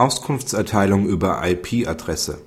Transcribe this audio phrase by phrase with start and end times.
[0.00, 2.38] Auskunftserteilung über IP-Adresse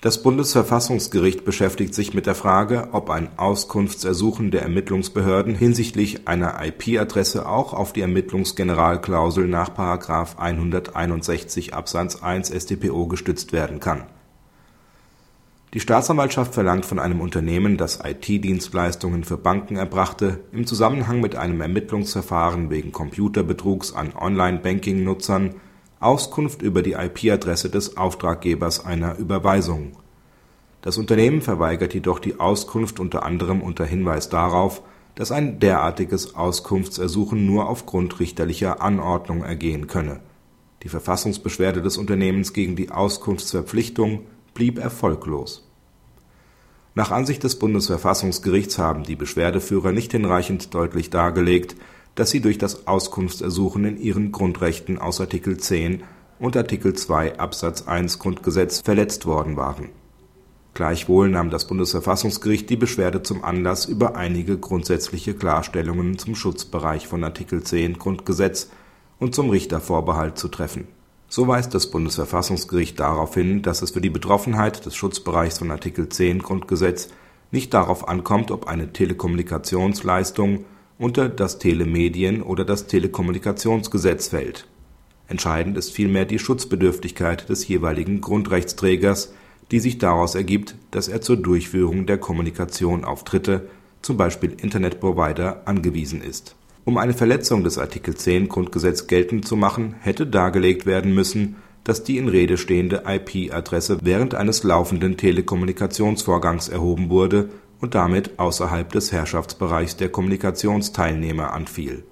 [0.00, 7.48] Das Bundesverfassungsgericht beschäftigt sich mit der Frage, ob ein Auskunftsersuchen der Ermittlungsbehörden hinsichtlich einer IP-Adresse
[7.48, 9.68] auch auf die Ermittlungsgeneralklausel nach§
[10.38, 14.02] 161 Absatz 1 StPO gestützt werden kann.
[15.72, 21.60] Die Staatsanwaltschaft verlangt von einem Unternehmen, das IT-Dienstleistungen für Banken erbrachte, im Zusammenhang mit einem
[21.60, 25.54] Ermittlungsverfahren wegen Computerbetrugs an Online-Banking-Nutzern
[25.98, 29.92] Auskunft über die IP-Adresse des Auftraggebers einer Überweisung.
[30.82, 34.82] Das Unternehmen verweigert jedoch die Auskunft unter anderem unter Hinweis darauf,
[35.14, 40.20] dass ein derartiges Auskunftsersuchen nur aufgrund richterlicher Anordnung ergehen könne.
[40.82, 45.66] Die Verfassungsbeschwerde des Unternehmens gegen die Auskunftsverpflichtung blieb erfolglos.
[46.94, 51.74] Nach Ansicht des Bundesverfassungsgerichts haben die Beschwerdeführer nicht hinreichend deutlich dargelegt
[52.16, 56.02] dass sie durch das Auskunftsersuchen in ihren Grundrechten aus Artikel 10
[56.40, 59.90] und Artikel 2 Absatz 1 Grundgesetz verletzt worden waren.
[60.74, 67.24] Gleichwohl nahm das Bundesverfassungsgericht die Beschwerde zum Anlass, über einige grundsätzliche Klarstellungen zum Schutzbereich von
[67.24, 68.70] Artikel 10 Grundgesetz
[69.18, 70.88] und zum Richtervorbehalt zu treffen.
[71.28, 76.08] So weist das Bundesverfassungsgericht darauf hin, dass es für die Betroffenheit des Schutzbereichs von Artikel
[76.08, 77.08] 10 Grundgesetz
[77.50, 80.64] nicht darauf ankommt, ob eine Telekommunikationsleistung
[80.98, 84.66] unter das Telemedien oder das Telekommunikationsgesetz fällt.
[85.28, 89.34] Entscheidend ist vielmehr die Schutzbedürftigkeit des jeweiligen Grundrechtsträgers,
[89.70, 93.68] die sich daraus ergibt, dass er zur Durchführung der Kommunikation auf Dritte,
[94.02, 96.54] zum Beispiel Internetprovider, angewiesen ist.
[96.84, 102.04] Um eine Verletzung des Artikel 10 Grundgesetz geltend zu machen, hätte dargelegt werden müssen, dass
[102.04, 107.48] die in Rede stehende IP-Adresse während eines laufenden Telekommunikationsvorgangs erhoben wurde
[107.80, 112.04] und damit außerhalb des Herrschaftsbereichs der Kommunikationsteilnehmer anfiel.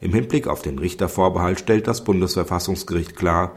[0.00, 3.52] Im Hinblick auf den Richtervorbehalt stellt das Bundesverfassungsgericht klar,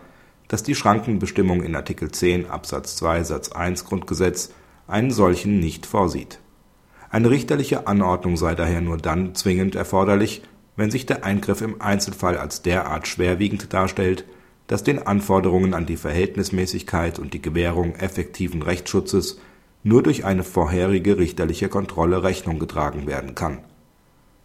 [0.48, 4.52] dass die Schrankenbestimmung in Artikel 10 Absatz 2 Satz 1 Grundgesetz
[4.88, 6.40] einen solchen nicht vorsieht.
[7.10, 10.42] Eine richterliche Anordnung sei daher nur dann zwingend erforderlich,
[10.76, 14.26] wenn sich der Eingriff im Einzelfall als derart schwerwiegend darstellt,
[14.68, 19.40] dass den Anforderungen an die Verhältnismäßigkeit und die Gewährung effektiven Rechtsschutzes
[19.84, 23.60] nur durch eine vorherige richterliche Kontrolle Rechnung getragen werden kann.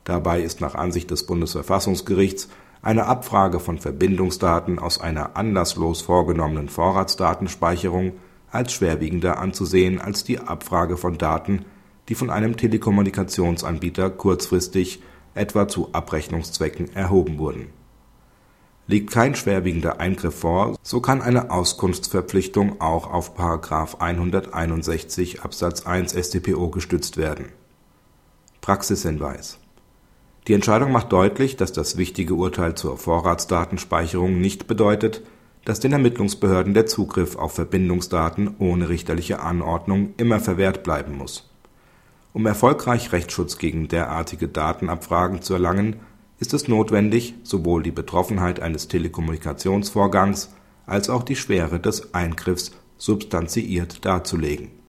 [0.04, 2.49] Dabei ist nach Ansicht des Bundesverfassungsgerichts
[2.82, 8.12] eine Abfrage von Verbindungsdaten aus einer anlasslos vorgenommenen Vorratsdatenspeicherung
[8.50, 11.65] als schwerwiegender anzusehen als die Abfrage von Daten,
[12.09, 15.03] die von einem Telekommunikationsanbieter kurzfristig
[15.34, 17.66] etwa zu Abrechnungszwecken erhoben wurden
[18.91, 23.38] Liegt kein schwerwiegender Eingriff vor, so kann eine Auskunftsverpflichtung auch auf§
[24.00, 27.50] 161 Absatz 1 StPO gestützt werden.
[28.62, 29.59] Praxishinweis
[30.47, 35.20] Die Entscheidung macht deutlich, dass das wichtige Urteil zur Vorratsdatenspeicherung nicht bedeutet,
[35.66, 41.50] dass den Ermittlungsbehörden der Zugriff auf Verbindungsdaten ohne richterliche Anordnung immer verwehrt bleiben muss.
[42.32, 45.97] Um erfolgreich Rechtsschutz gegen derartige Datenabfragen zu erlangen
[46.38, 50.54] ist es notwendig, sowohl die Betroffenheit eines Telekommunikationsvorgangs
[50.87, 54.77] als auch die Schwere des Eingriffs substanziiert darzulegen